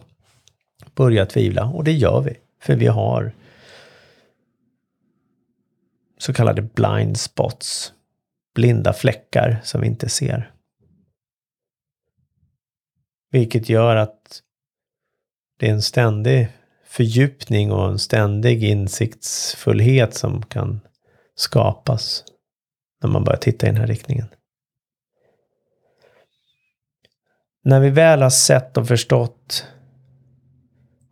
börja 0.94 1.26
tvivla 1.26 1.64
och 1.64 1.84
det 1.84 1.92
gör 1.92 2.20
vi. 2.20 2.36
För 2.60 2.76
vi 2.76 2.86
har 2.86 3.34
så 6.18 6.32
kallade 6.32 6.62
blind 6.62 7.20
spots. 7.20 7.92
Blinda 8.54 8.92
fläckar 8.92 9.60
som 9.64 9.80
vi 9.80 9.86
inte 9.86 10.08
ser. 10.08 10.52
Vilket 13.30 13.68
gör 13.68 13.96
att 13.96 14.42
det 15.58 15.68
är 15.68 15.72
en 15.72 15.82
ständig 15.82 16.48
fördjupning 16.84 17.72
och 17.72 17.88
en 17.88 17.98
ständig 17.98 18.64
insiktsfullhet 18.64 20.14
som 20.14 20.42
kan 20.42 20.80
skapas 21.34 22.24
när 23.02 23.10
man 23.10 23.24
börjar 23.24 23.38
titta 23.38 23.66
i 23.66 23.70
den 23.70 23.80
här 23.80 23.86
riktningen. 23.86 24.26
När 27.62 27.80
vi 27.80 27.90
väl 27.90 28.22
har 28.22 28.30
sett 28.30 28.76
och 28.76 28.88
förstått 28.88 29.66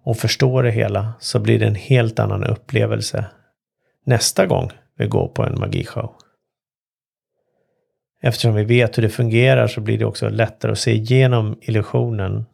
och 0.09 0.17
förstår 0.17 0.63
det 0.63 0.71
hela 0.71 1.13
så 1.21 1.39
blir 1.39 1.59
det 1.59 1.67
en 1.67 1.75
helt 1.75 2.19
annan 2.19 2.45
upplevelse 2.45 3.25
nästa 4.05 4.47
gång 4.47 4.71
vi 4.97 5.07
går 5.07 5.29
på 5.29 5.43
en 5.43 5.61
magishow. 5.61 6.15
Eftersom 8.23 8.55
vi 8.55 8.65
vet 8.65 8.99
hur 8.99 9.03
det 9.03 9.09
fungerar 9.09 9.67
så 9.67 9.81
blir 9.81 9.99
det 9.99 10.05
också 10.05 10.29
lättare 10.29 10.73
att 10.73 10.79
se 10.79 10.93
igenom 10.93 11.59
illusionen 11.61 12.47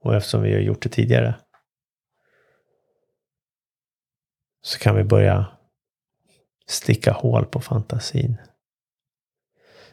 och 0.00 0.14
eftersom 0.14 0.42
vi 0.42 0.52
har 0.52 0.60
gjort 0.60 0.82
det 0.82 0.88
tidigare 0.88 1.34
så 4.62 4.78
kan 4.78 4.96
vi 4.96 5.04
börja 5.04 5.46
sticka 6.66 7.12
hål 7.12 7.44
på 7.44 7.60
fantasin. 7.60 8.36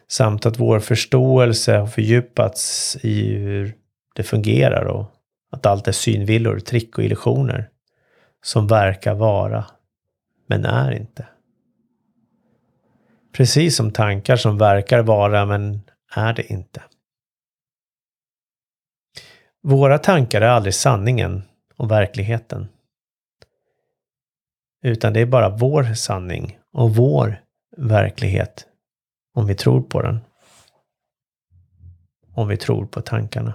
Samt 0.08 0.46
att 0.46 0.58
vår 0.58 0.80
förståelse 0.80 1.76
har 1.76 1.86
fördjupats 1.86 2.96
i 3.02 3.34
hur 3.34 3.76
det 4.14 4.22
fungerar 4.22 4.84
och 4.84 5.18
att 5.52 5.66
allt 5.66 5.88
är 5.88 5.92
synvillor, 5.92 6.58
trick 6.58 6.98
och 6.98 7.04
illusioner 7.04 7.70
som 8.42 8.66
verkar 8.66 9.14
vara, 9.14 9.64
men 10.46 10.64
är 10.64 10.90
inte. 10.92 11.26
Precis 13.32 13.76
som 13.76 13.90
tankar 13.90 14.36
som 14.36 14.58
verkar 14.58 15.02
vara, 15.02 15.46
men 15.46 15.80
är 16.14 16.32
det 16.32 16.52
inte. 16.52 16.82
Våra 19.62 19.98
tankar 19.98 20.40
är 20.40 20.48
aldrig 20.48 20.74
sanningen 20.74 21.42
och 21.76 21.90
verkligheten. 21.90 22.68
Utan 24.82 25.12
det 25.12 25.20
är 25.20 25.26
bara 25.26 25.48
vår 25.48 25.94
sanning 25.94 26.58
och 26.72 26.94
vår 26.94 27.42
verklighet 27.76 28.66
om 29.34 29.46
vi 29.46 29.54
tror 29.54 29.82
på 29.82 30.02
den. 30.02 30.20
Om 32.34 32.48
vi 32.48 32.56
tror 32.56 32.86
på 32.86 33.00
tankarna. 33.00 33.54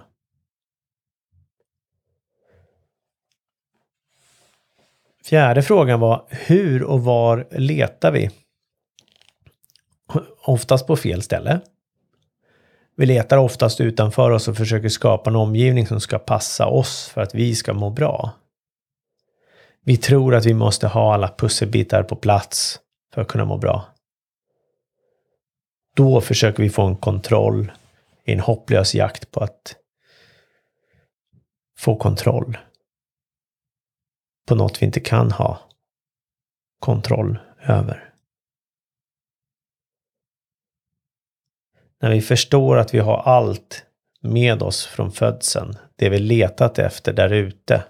Fjärde 5.27 5.63
frågan 5.63 5.99
var 5.99 6.25
hur 6.29 6.83
och 6.83 7.03
var 7.03 7.47
letar 7.51 8.11
vi? 8.11 8.29
Oftast 10.41 10.87
på 10.87 10.95
fel 10.95 11.21
ställe. 11.21 11.59
Vi 12.95 13.05
letar 13.05 13.37
oftast 13.37 13.81
utanför 13.81 14.31
oss 14.31 14.47
och 14.47 14.57
försöker 14.57 14.89
skapa 14.89 15.29
en 15.29 15.35
omgivning 15.35 15.87
som 15.87 16.01
ska 16.01 16.19
passa 16.19 16.67
oss 16.67 17.07
för 17.13 17.21
att 17.21 17.35
vi 17.35 17.55
ska 17.55 17.73
må 17.73 17.89
bra. 17.89 18.31
Vi 19.83 19.97
tror 19.97 20.35
att 20.35 20.45
vi 20.45 20.53
måste 20.53 20.87
ha 20.87 21.13
alla 21.13 21.35
pusselbitar 21.37 22.03
på 22.03 22.15
plats 22.15 22.79
för 23.13 23.21
att 23.21 23.27
kunna 23.27 23.45
må 23.45 23.57
bra. 23.57 23.85
Då 25.95 26.21
försöker 26.21 26.63
vi 26.63 26.69
få 26.69 26.81
en 26.81 26.95
kontroll 26.95 27.71
i 28.25 28.33
en 28.33 28.39
hopplös 28.39 28.95
jakt 28.95 29.31
på 29.31 29.39
att 29.39 29.75
få 31.77 31.95
kontroll 31.95 32.57
på 34.47 34.55
något 34.55 34.81
vi 34.81 34.85
inte 34.85 34.99
kan 34.99 35.31
ha 35.31 35.59
kontroll 36.79 37.39
över. 37.63 38.13
När 42.01 42.11
vi 42.11 42.21
förstår 42.21 42.77
att 42.77 42.93
vi 42.93 42.99
har 42.99 43.17
allt 43.17 43.85
med 44.21 44.63
oss 44.63 44.85
från 44.85 45.11
födseln, 45.11 45.73
det 45.95 46.09
vi 46.09 46.19
letat 46.19 46.79
efter 46.79 47.13
där 47.13 47.33
ute, 47.33 47.83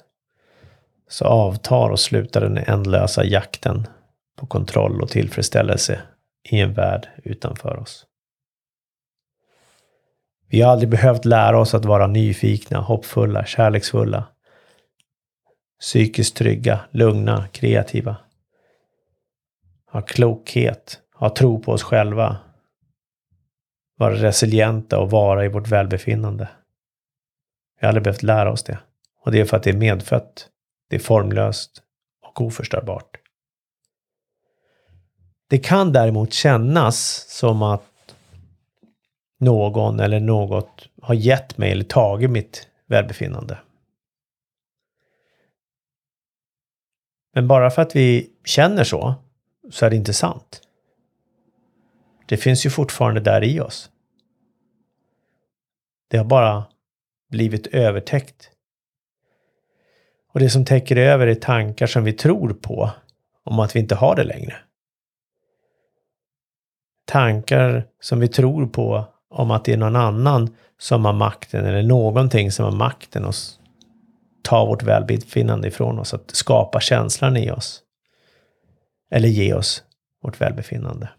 så 1.07 1.25
avtar 1.25 1.89
och 1.89 1.99
slutar 1.99 2.41
den 2.41 2.57
ändlösa 2.57 3.23
jakten 3.23 3.87
på 4.35 4.45
kontroll 4.45 5.01
och 5.01 5.09
tillfredsställelse 5.09 6.01
i 6.49 6.59
en 6.59 6.73
värld 6.73 7.07
utanför 7.23 7.77
oss. 7.77 8.05
Vi 10.49 10.61
har 10.61 10.71
aldrig 10.71 10.89
behövt 10.89 11.25
lära 11.25 11.59
oss 11.59 11.73
att 11.73 11.85
vara 11.85 12.07
nyfikna, 12.07 12.79
hoppfulla, 12.79 13.45
kärleksfulla, 13.45 14.27
psykiskt 15.79 16.37
trygga, 16.37 16.79
lugna, 16.91 17.47
kreativa. 17.47 18.17
Ha 19.91 20.01
klokhet, 20.01 21.01
ha 21.13 21.29
tro 21.29 21.59
på 21.59 21.71
oss 21.71 21.83
själva. 21.83 22.37
Vara 23.97 24.13
resilienta 24.13 24.99
och 24.99 25.11
vara 25.11 25.45
i 25.45 25.47
vårt 25.47 25.67
välbefinnande. 25.67 26.49
Vi 27.79 27.85
har 27.85 27.87
aldrig 27.87 28.03
behövt 28.03 28.23
lära 28.23 28.51
oss 28.51 28.63
det. 28.63 28.79
Och 29.23 29.31
det 29.31 29.39
är 29.39 29.45
för 29.45 29.57
att 29.57 29.63
det 29.63 29.69
är 29.69 29.77
medfött. 29.77 30.49
Det 30.89 30.95
är 30.95 30.99
formlöst 30.99 31.81
och 32.21 32.41
oförstörbart. 32.41 33.17
Det 35.49 35.57
kan 35.57 35.91
däremot 35.91 36.33
kännas 36.33 37.25
som 37.29 37.61
att 37.61 38.15
någon 39.39 39.99
eller 39.99 40.19
något 40.19 40.89
har 41.01 41.13
gett 41.15 41.57
mig 41.57 41.71
eller 41.71 41.83
tagit 41.83 42.29
mitt 42.29 42.67
välbefinnande. 42.87 43.57
Men 47.37 47.47
bara 47.47 47.69
för 47.69 47.81
att 47.81 47.95
vi 47.95 48.29
känner 48.45 48.83
så, 48.83 49.15
så 49.71 49.85
är 49.85 49.89
det 49.89 49.95
inte 49.95 50.13
sant. 50.13 50.61
Det 52.25 52.37
finns 52.37 52.65
ju 52.65 52.69
fortfarande 52.69 53.21
där 53.21 53.43
i 53.43 53.59
oss. 53.59 53.89
Det 56.07 56.17
har 56.17 56.25
bara 56.25 56.63
blivit 57.29 57.67
övertäckt. 57.67 58.49
Och 60.33 60.39
det 60.39 60.49
som 60.49 60.65
täcker 60.65 60.95
över 60.95 61.27
är 61.27 61.35
tankar 61.35 61.87
som 61.87 62.03
vi 62.03 62.13
tror 62.13 62.53
på 62.53 62.91
om 63.43 63.59
att 63.59 63.75
vi 63.75 63.79
inte 63.79 63.95
har 63.95 64.15
det 64.15 64.23
längre. 64.23 64.55
Tankar 67.05 67.87
som 67.99 68.19
vi 68.19 68.27
tror 68.27 68.67
på 68.67 69.05
om 69.29 69.51
att 69.51 69.65
det 69.65 69.73
är 69.73 69.77
någon 69.77 69.95
annan 69.95 70.55
som 70.77 71.05
har 71.05 71.13
makten 71.13 71.65
eller 71.65 71.83
någonting 71.83 72.51
som 72.51 72.65
har 72.65 72.71
makten 72.71 73.25
ta 74.47 74.65
vårt 74.65 74.83
välbefinnande 74.83 75.67
ifrån 75.67 75.99
oss, 75.99 76.13
att 76.13 76.31
skapa 76.31 76.79
känslan 76.79 77.37
i 77.37 77.51
oss. 77.51 77.83
Eller 79.11 79.29
ge 79.29 79.53
oss 79.53 79.83
vårt 80.21 80.41
välbefinnande. 80.41 81.09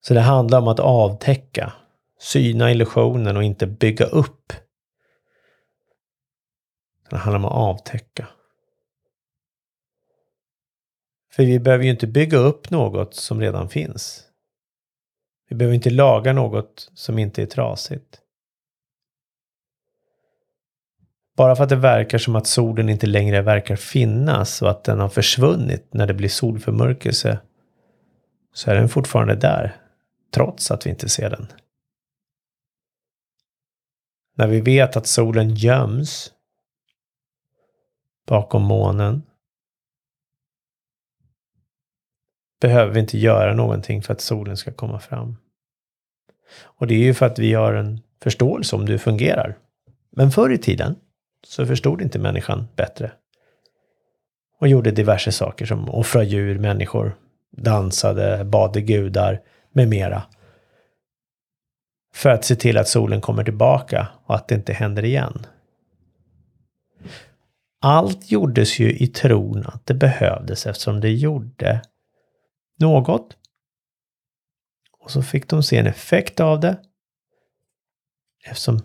Så 0.00 0.14
det 0.14 0.20
handlar 0.20 0.58
om 0.58 0.68
att 0.68 0.80
avtäcka, 0.80 1.72
syna 2.20 2.70
illusionen 2.70 3.36
och 3.36 3.44
inte 3.44 3.66
bygga 3.66 4.04
upp. 4.04 4.52
Det 7.10 7.16
handlar 7.16 7.38
om 7.38 7.44
att 7.44 7.52
avtäcka. 7.52 8.28
För 11.32 11.42
vi 11.42 11.60
behöver 11.60 11.84
ju 11.84 11.90
inte 11.90 12.06
bygga 12.06 12.38
upp 12.38 12.70
något 12.70 13.14
som 13.14 13.40
redan 13.40 13.68
finns. 13.68 14.24
Vi 15.48 15.56
behöver 15.56 15.74
inte 15.74 15.90
laga 15.90 16.32
något 16.32 16.90
som 16.94 17.18
inte 17.18 17.42
är 17.42 17.46
trasigt. 17.46 18.23
Bara 21.36 21.56
för 21.56 21.64
att 21.64 21.70
det 21.70 21.76
verkar 21.76 22.18
som 22.18 22.36
att 22.36 22.46
solen 22.46 22.88
inte 22.88 23.06
längre 23.06 23.42
verkar 23.42 23.76
finnas 23.76 24.62
och 24.62 24.70
att 24.70 24.84
den 24.84 25.00
har 25.00 25.08
försvunnit 25.08 25.94
när 25.94 26.06
det 26.06 26.14
blir 26.14 26.28
solförmörkelse 26.28 27.38
så 28.52 28.70
är 28.70 28.74
den 28.74 28.88
fortfarande 28.88 29.34
där, 29.34 29.76
trots 30.34 30.70
att 30.70 30.86
vi 30.86 30.90
inte 30.90 31.08
ser 31.08 31.30
den. 31.30 31.46
När 34.36 34.46
vi 34.46 34.60
vet 34.60 34.96
att 34.96 35.06
solen 35.06 35.54
göms 35.54 36.32
bakom 38.26 38.62
månen 38.62 39.22
behöver 42.60 42.92
vi 42.92 43.00
inte 43.00 43.18
göra 43.18 43.54
någonting 43.54 44.02
för 44.02 44.12
att 44.12 44.20
solen 44.20 44.56
ska 44.56 44.72
komma 44.72 44.98
fram. 44.98 45.36
Och 46.62 46.86
det 46.86 46.94
är 46.94 46.98
ju 46.98 47.14
för 47.14 47.26
att 47.26 47.38
vi 47.38 47.54
har 47.54 47.74
en 47.74 48.00
förståelse 48.22 48.76
om 48.76 48.82
hur 48.82 48.88
det 48.88 48.98
fungerar. 48.98 49.58
Men 50.10 50.30
förr 50.30 50.52
i 50.52 50.58
tiden 50.58 50.96
så 51.46 51.66
förstod 51.66 52.02
inte 52.02 52.18
människan 52.18 52.68
bättre. 52.76 53.12
Och 54.60 54.68
gjorde 54.68 54.90
diverse 54.90 55.32
saker 55.32 55.66
som 55.66 55.88
offra 55.88 56.22
djur, 56.22 56.58
människor, 56.58 57.16
dansade, 57.50 58.44
bad 58.44 58.86
gudar 58.86 59.42
med 59.72 59.88
mera. 59.88 60.22
För 62.14 62.30
att 62.30 62.44
se 62.44 62.56
till 62.56 62.78
att 62.78 62.88
solen 62.88 63.20
kommer 63.20 63.44
tillbaka 63.44 64.08
och 64.24 64.34
att 64.34 64.48
det 64.48 64.54
inte 64.54 64.72
händer 64.72 65.04
igen. 65.04 65.46
Allt 67.80 68.30
gjordes 68.30 68.78
ju 68.78 68.92
i 68.92 69.06
tron 69.06 69.66
att 69.66 69.86
det 69.86 69.94
behövdes 69.94 70.66
eftersom 70.66 71.00
det 71.00 71.12
gjorde 71.12 71.82
något. 72.78 73.36
Och 75.00 75.10
så 75.10 75.22
fick 75.22 75.48
de 75.48 75.62
se 75.62 75.78
en 75.78 75.86
effekt 75.86 76.40
av 76.40 76.60
det. 76.60 76.76
Eftersom 78.44 78.80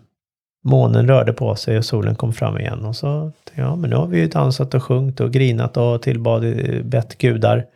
månen 0.70 1.08
rörde 1.08 1.34
på 1.34 1.56
sig 1.56 1.78
och 1.78 1.86
solen 1.86 2.16
kom 2.16 2.34
fram 2.34 2.58
igen. 2.58 2.86
Och 2.86 2.96
så, 2.96 3.32
ja 3.54 3.76
men 3.76 3.90
nu 3.90 3.96
har 3.96 4.08
vi 4.08 4.20
ju 4.20 4.28
dansat 4.28 4.74
och 4.74 4.84
sjungit 4.84 5.20
och 5.20 5.32
grinat 5.32 5.78
och 5.78 6.02
tillbad, 6.02 6.44
eh, 6.44 6.84
bett 6.84 7.18
gudar. 7.18 7.68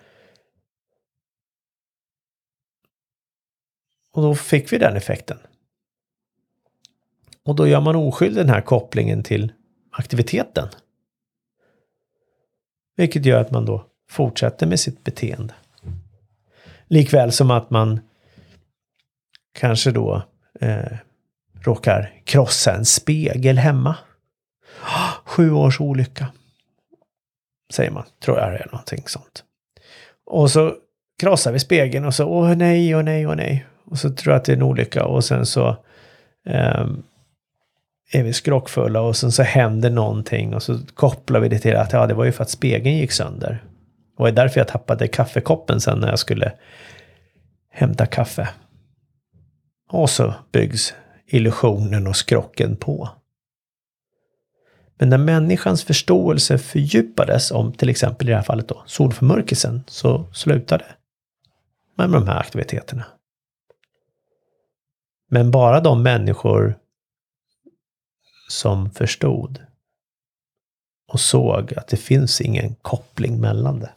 Och 4.13 4.21
då 4.21 4.35
fick 4.35 4.73
vi 4.73 4.77
den 4.77 4.95
effekten. 4.95 5.37
Och 7.45 7.55
då 7.55 7.67
gör 7.67 7.81
man 7.81 7.95
oskyldig 7.95 8.45
den 8.45 8.53
här 8.53 8.61
kopplingen 8.61 9.23
till 9.23 9.51
aktiviteten. 9.91 10.67
Vilket 12.95 13.25
gör 13.25 13.41
att 13.41 13.51
man 13.51 13.65
då 13.65 13.85
fortsätter 14.09 14.67
med 14.67 14.79
sitt 14.79 15.03
beteende. 15.03 15.53
Likväl 16.87 17.31
som 17.31 17.51
att 17.51 17.69
man 17.69 17.99
kanske 19.53 19.91
då 19.91 20.23
eh, 20.59 20.97
råkar 21.63 22.11
krossa 22.25 22.73
en 22.75 22.85
spegel 22.85 23.57
hemma. 23.57 23.95
Sju 25.25 25.51
års 25.51 25.81
olycka. 25.81 26.27
Säger 27.73 27.91
man, 27.91 28.03
tror 28.23 28.39
jag 28.39 28.51
det 28.51 28.57
är 28.57 28.69
någonting 28.71 29.03
sånt. 29.05 29.43
Och 30.25 30.51
så 30.51 30.75
krossar 31.19 31.51
vi 31.51 31.59
spegeln 31.59 32.05
och 32.05 32.15
så 32.15 32.25
åh 32.25 32.55
nej, 32.55 32.95
åh 32.95 33.03
nej, 33.03 33.27
åh 33.27 33.35
nej. 33.35 33.65
Och 33.85 33.97
så 33.97 34.09
tror 34.09 34.33
jag 34.33 34.39
att 34.39 34.45
det 34.45 34.51
är 34.51 34.57
en 34.57 34.63
olycka 34.63 35.05
och 35.05 35.23
sen 35.23 35.45
så 35.45 35.69
eh, 36.45 36.85
är 38.11 38.23
vi 38.23 38.33
skrockfulla 38.33 39.01
och 39.01 39.15
sen 39.15 39.31
så 39.31 39.43
händer 39.43 39.89
någonting 39.89 40.53
och 40.55 40.63
så 40.63 40.79
kopplar 40.93 41.39
vi 41.39 41.49
det 41.49 41.59
till 41.59 41.75
att 41.75 41.93
ja, 41.93 42.07
det 42.07 42.13
var 42.13 42.25
ju 42.25 42.31
för 42.31 42.43
att 42.43 42.49
spegeln 42.49 42.95
gick 42.95 43.11
sönder. 43.11 43.63
Och 44.17 44.25
det 44.25 44.31
är 44.31 44.35
därför 44.35 44.59
jag 44.59 44.67
tappade 44.67 45.07
kaffekoppen 45.07 45.81
sen 45.81 45.99
när 45.99 46.09
jag 46.09 46.19
skulle 46.19 46.51
hämta 47.71 48.05
kaffe. 48.05 48.49
Och 49.89 50.09
så 50.09 50.33
byggs 50.51 50.93
illusionen 51.33 52.07
och 52.07 52.15
skrocken 52.15 52.75
på. 52.75 53.09
Men 54.97 55.09
när 55.09 55.17
människans 55.17 55.83
förståelse 55.83 56.57
fördjupades 56.57 57.51
om 57.51 57.73
till 57.73 57.89
exempel 57.89 58.27
i 58.27 58.31
det 58.31 58.37
här 58.37 58.43
fallet 58.43 58.67
då 58.67 58.83
solförmörkelsen 58.85 59.83
så 59.87 60.25
slutade 60.33 60.85
med 61.95 62.09
de 62.09 62.27
här 62.27 62.39
aktiviteterna. 62.39 63.05
Men 65.29 65.51
bara 65.51 65.79
de 65.79 66.03
människor 66.03 66.75
som 68.49 68.91
förstod 68.91 69.61
och 71.11 71.19
såg 71.19 71.73
att 71.73 71.87
det 71.87 71.97
finns 71.97 72.41
ingen 72.41 72.75
koppling 72.75 73.41
mellan 73.41 73.79
det. 73.79 73.91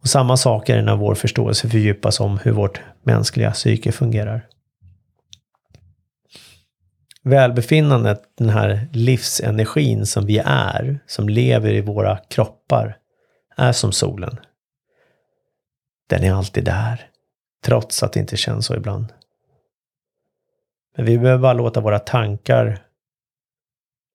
Och 0.00 0.08
samma 0.08 0.36
sak 0.36 0.68
är 0.68 0.76
det 0.76 0.82
när 0.82 0.96
vår 0.96 1.14
förståelse 1.14 1.68
fördjupas 1.68 2.20
om 2.20 2.38
hur 2.38 2.52
vårt 2.52 2.80
mänskliga 3.02 3.50
psyke 3.50 3.92
fungerar. 3.92 4.48
Välbefinnandet, 7.24 8.22
den 8.34 8.48
här 8.48 8.88
livsenergin 8.92 10.06
som 10.06 10.26
vi 10.26 10.42
är, 10.44 10.98
som 11.06 11.28
lever 11.28 11.72
i 11.72 11.80
våra 11.80 12.16
kroppar, 12.16 12.98
är 13.56 13.72
som 13.72 13.92
solen. 13.92 14.40
Den 16.08 16.24
är 16.24 16.32
alltid 16.32 16.64
där, 16.64 17.10
trots 17.64 18.02
att 18.02 18.12
det 18.12 18.20
inte 18.20 18.36
känns 18.36 18.66
så 18.66 18.76
ibland. 18.76 19.12
Men 20.96 21.06
vi 21.06 21.18
behöver 21.18 21.42
bara 21.42 21.52
låta 21.52 21.80
våra 21.80 21.98
tankar, 21.98 22.78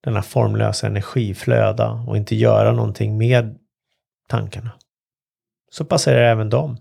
denna 0.03 0.21
formlösa 0.21 0.87
energi 0.87 1.33
flöda 1.33 1.91
och 1.91 2.17
inte 2.17 2.35
göra 2.35 2.71
någonting 2.71 3.17
med 3.17 3.57
tankarna. 4.27 4.71
Så 5.71 5.85
passerar 5.85 6.21
även 6.21 6.49
dem. 6.49 6.77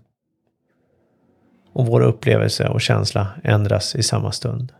Och 1.73 1.85
vår 1.85 2.01
upplevelse 2.01 2.67
och 2.67 2.81
känsla 2.81 3.27
ändras 3.43 3.95
i 3.95 4.03
samma 4.03 4.31
stund. 4.31 4.73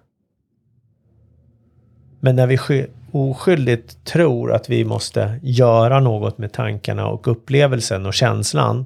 Men 2.19 2.35
när 2.35 2.47
vi 2.47 2.87
oskyldigt 3.11 4.05
tror 4.05 4.53
att 4.53 4.69
vi 4.69 4.85
måste 4.85 5.39
göra 5.43 5.99
något 5.99 6.37
med 6.37 6.53
tankarna 6.53 7.07
och 7.07 7.27
upplevelsen 7.27 8.05
och 8.05 8.13
känslan 8.13 8.85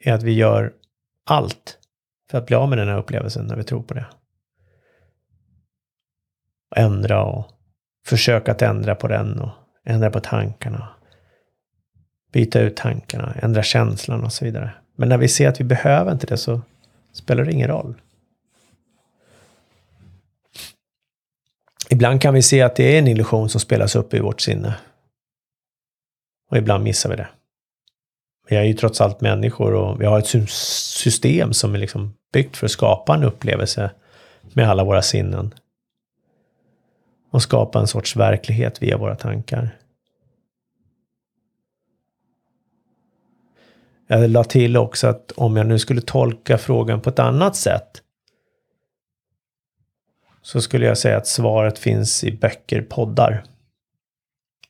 är 0.00 0.12
att 0.12 0.22
vi 0.22 0.32
gör 0.32 0.72
allt 1.24 1.78
för 2.30 2.38
att 2.38 2.46
bli 2.46 2.56
av 2.56 2.68
med 2.68 2.78
den 2.78 2.88
här 2.88 2.98
upplevelsen 2.98 3.46
när 3.46 3.56
vi 3.56 3.64
tror 3.64 3.82
på 3.82 3.94
det. 3.94 4.06
Ändra 6.76 7.24
och 7.24 7.46
försöka 8.06 8.52
att 8.52 8.62
ändra 8.62 8.94
på 8.94 9.08
den 9.08 9.40
och 9.40 9.50
ändra 9.84 10.10
på 10.10 10.20
tankarna. 10.20 10.88
Byta 12.32 12.60
ut 12.60 12.76
tankarna, 12.76 13.34
ändra 13.34 13.62
känslan 13.62 14.24
och 14.24 14.32
så 14.32 14.44
vidare. 14.44 14.74
Men 14.96 15.08
när 15.08 15.18
vi 15.18 15.28
ser 15.28 15.48
att 15.48 15.60
vi 15.60 15.64
behöver 15.64 16.12
inte 16.12 16.26
det 16.26 16.36
så 16.36 16.60
spelar 17.18 17.44
det 17.44 17.52
ingen 17.52 17.68
roll. 17.68 17.94
Ibland 21.90 22.22
kan 22.22 22.34
vi 22.34 22.42
se 22.42 22.62
att 22.62 22.76
det 22.76 22.94
är 22.94 22.98
en 22.98 23.08
illusion 23.08 23.48
som 23.48 23.60
spelas 23.60 23.96
upp 23.96 24.14
i 24.14 24.20
vårt 24.20 24.40
sinne. 24.40 24.74
Och 26.50 26.56
ibland 26.56 26.84
missar 26.84 27.10
vi 27.10 27.16
det. 27.16 27.28
Vi 28.48 28.56
är 28.56 28.62
ju 28.62 28.74
trots 28.74 29.00
allt 29.00 29.20
människor 29.20 29.74
och 29.74 30.00
vi 30.00 30.06
har 30.06 30.18
ett 30.18 30.50
system 30.50 31.52
som 31.52 31.74
är 31.74 31.78
liksom 31.78 32.14
byggt 32.32 32.56
för 32.56 32.66
att 32.66 32.70
skapa 32.72 33.14
en 33.14 33.24
upplevelse 33.24 33.90
med 34.52 34.70
alla 34.70 34.84
våra 34.84 35.02
sinnen. 35.02 35.54
Och 37.30 37.42
skapa 37.42 37.80
en 37.80 37.86
sorts 37.86 38.16
verklighet 38.16 38.82
via 38.82 38.98
våra 38.98 39.16
tankar. 39.16 39.78
Jag 44.10 44.30
la 44.30 44.44
till 44.44 44.76
också 44.76 45.06
att 45.06 45.32
om 45.32 45.56
jag 45.56 45.66
nu 45.66 45.78
skulle 45.78 46.00
tolka 46.00 46.58
frågan 46.58 47.00
på 47.00 47.10
ett 47.10 47.18
annat 47.18 47.56
sätt 47.56 48.02
så 50.42 50.60
skulle 50.60 50.86
jag 50.86 50.98
säga 50.98 51.16
att 51.16 51.26
svaret 51.26 51.78
finns 51.78 52.24
i 52.24 52.32
böcker, 52.32 52.82
poddar 52.82 53.44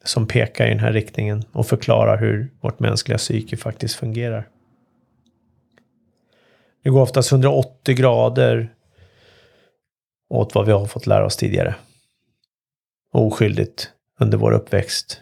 som 0.05 0.27
pekar 0.27 0.67
i 0.67 0.69
den 0.69 0.79
här 0.79 0.93
riktningen 0.93 1.45
och 1.53 1.67
förklarar 1.67 2.19
hur 2.19 2.53
vårt 2.61 2.81
mänskliga 2.81 3.19
psyke 3.19 3.57
faktiskt 3.57 3.95
fungerar. 3.95 4.49
Det 6.83 6.91
går 6.91 7.01
oftast 7.01 7.33
180 7.33 7.95
grader 7.95 8.75
åt 10.29 10.55
vad 10.55 10.67
vi 10.67 10.73
har 10.73 10.87
fått 10.87 11.07
lära 11.07 11.27
oss 11.27 11.37
tidigare. 11.37 11.75
Oskyldigt 13.13 13.93
under 14.21 14.39
vår 14.39 14.53
uppväxt, 14.53 15.21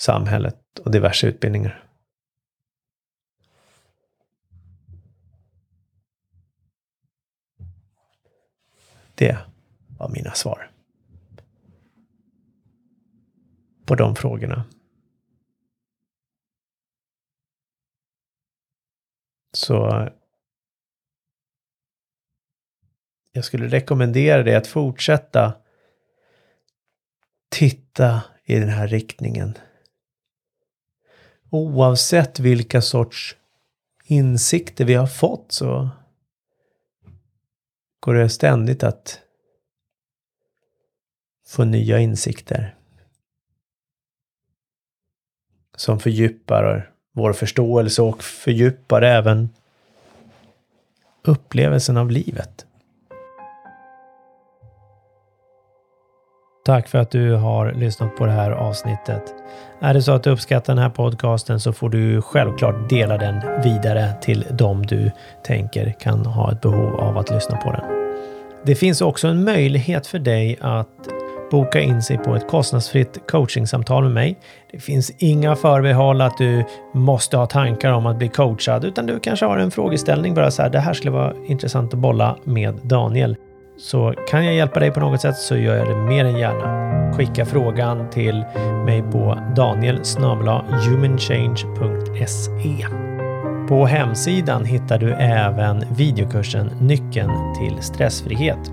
samhället 0.00 0.58
och 0.84 0.90
diverse 0.90 1.26
utbildningar. 1.26 1.84
Det 9.14 9.38
var 9.98 10.08
mina 10.08 10.32
svar. 10.32 10.70
På 13.86 13.94
de 13.94 14.16
frågorna. 14.16 14.64
Så 19.52 20.08
jag 23.32 23.44
skulle 23.44 23.68
rekommendera 23.68 24.42
dig 24.42 24.54
att 24.54 24.66
fortsätta 24.66 25.54
titta 27.48 28.22
i 28.44 28.58
den 28.58 28.68
här 28.68 28.88
riktningen. 28.88 29.58
Oavsett 31.50 32.40
vilka 32.40 32.82
sorts 32.82 33.36
insikter 34.04 34.84
vi 34.84 34.94
har 34.94 35.06
fått 35.06 35.52
så 35.52 35.90
går 38.02 38.14
det 38.14 38.28
ständigt 38.28 38.82
att 38.82 39.20
få 41.46 41.64
nya 41.64 41.98
insikter 41.98 42.74
som 45.76 46.00
fördjupar 46.00 46.92
vår 47.12 47.32
förståelse 47.32 48.02
och 48.02 48.22
fördjupar 48.22 49.02
även 49.02 49.48
upplevelsen 51.22 51.96
av 51.96 52.10
livet. 52.10 52.66
Tack 56.64 56.88
för 56.88 56.98
att 56.98 57.10
du 57.10 57.34
har 57.34 57.72
lyssnat 57.72 58.16
på 58.16 58.26
det 58.26 58.32
här 58.32 58.50
avsnittet. 58.50 59.22
Är 59.80 59.94
det 59.94 60.02
så 60.02 60.12
att 60.12 60.22
du 60.22 60.30
uppskattar 60.30 60.74
den 60.74 60.82
här 60.82 60.90
podcasten 60.90 61.60
så 61.60 61.72
får 61.72 61.90
du 61.90 62.22
självklart 62.22 62.88
dela 62.88 63.18
den 63.18 63.62
vidare 63.64 64.12
till 64.20 64.44
dem 64.50 64.86
du 64.86 65.10
tänker 65.44 65.94
kan 66.00 66.26
ha 66.26 66.52
ett 66.52 66.60
behov 66.60 67.00
av 67.00 67.18
att 67.18 67.30
lyssna 67.30 67.56
på 67.56 67.72
den. 67.72 67.82
Det 68.64 68.74
finns 68.74 69.00
också 69.00 69.28
en 69.28 69.44
möjlighet 69.44 70.06
för 70.06 70.18
dig 70.18 70.58
att 70.60 70.88
boka 71.50 71.80
in 71.80 72.02
sig 72.02 72.18
på 72.18 72.34
ett 72.34 72.48
kostnadsfritt 72.48 73.26
coachingsamtal 73.26 74.02
med 74.02 74.12
mig. 74.12 74.38
Det 74.72 74.78
finns 74.78 75.10
inga 75.18 75.56
förbehåll 75.56 76.20
att 76.20 76.38
du 76.38 76.64
måste 76.94 77.36
ha 77.36 77.46
tankar 77.46 77.92
om 77.92 78.06
att 78.06 78.16
bli 78.18 78.28
coachad, 78.28 78.84
utan 78.84 79.06
du 79.06 79.20
kanske 79.20 79.46
har 79.46 79.58
en 79.58 79.70
frågeställning 79.70 80.34
bara 80.34 80.50
så 80.50 80.62
här. 80.62 80.70
Det 80.70 80.80
här 80.80 80.92
skulle 80.94 81.10
vara 81.10 81.34
intressant 81.46 81.94
att 81.94 82.00
bolla 82.00 82.36
med 82.44 82.74
Daniel. 82.82 83.36
Så 83.82 84.14
kan 84.28 84.44
jag 84.44 84.54
hjälpa 84.54 84.80
dig 84.80 84.90
på 84.90 85.00
något 85.00 85.20
sätt 85.20 85.36
så 85.36 85.56
gör 85.56 85.76
jag 85.76 85.88
det 85.88 85.96
mer 85.96 86.24
än 86.24 86.38
gärna. 86.38 87.12
Skicka 87.12 87.46
frågan 87.46 88.10
till 88.10 88.44
mig 88.84 89.02
på 89.02 89.38
daniel 89.56 90.00
humanchange.se. 90.88 92.86
På 93.68 93.86
hemsidan 93.86 94.64
hittar 94.64 94.98
du 94.98 95.12
även 95.12 95.84
videokursen 95.96 96.70
Nyckeln 96.80 97.54
till 97.54 97.82
stressfrihet. 97.82 98.72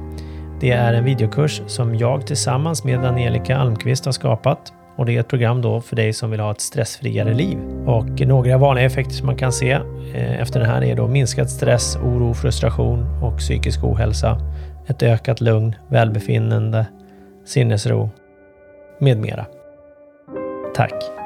Det 0.59 0.71
är 0.71 0.93
en 0.93 1.03
videokurs 1.03 1.61
som 1.67 1.95
jag 1.95 2.27
tillsammans 2.27 2.83
med 2.83 3.05
Angelica 3.05 3.57
Almqvist 3.57 4.05
har 4.05 4.11
skapat 4.11 4.73
och 4.99 5.05
det 5.05 5.15
är 5.15 5.19
ett 5.19 5.27
program 5.27 5.61
då 5.61 5.81
för 5.81 5.95
dig 5.95 6.13
som 6.13 6.31
vill 6.31 6.39
ha 6.39 6.51
ett 6.51 6.61
stressfriare 6.61 7.33
liv. 7.33 7.57
Och 7.85 8.19
några 8.19 8.57
vanliga 8.57 8.85
effekter 8.85 9.13
som 9.13 9.25
man 9.25 9.35
kan 9.35 9.51
se 9.51 9.71
eh, 10.13 10.41
efter 10.41 10.59
den 10.59 10.69
här 10.69 10.83
är 10.83 10.95
då 10.95 11.07
minskad 11.07 11.49
stress, 11.49 11.95
oro, 11.95 12.33
frustration 12.33 13.05
och 13.23 13.37
psykisk 13.37 13.83
ohälsa, 13.83 14.37
ett 14.89 15.03
ökat 15.03 15.41
lugn, 15.41 15.75
välbefinnande, 15.87 16.85
sinnesro 17.45 18.09
med 18.99 19.17
mera. 19.17 19.45
Tack! 20.75 21.18